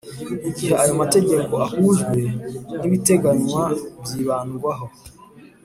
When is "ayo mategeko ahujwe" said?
0.81-2.19